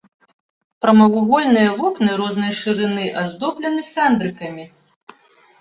Прамавугольныя 0.85 1.75
вокны 1.81 2.11
рознай 2.21 2.53
шырыні 2.61 3.05
аздоблены 3.25 3.81
сандрыкамі. 3.93 4.65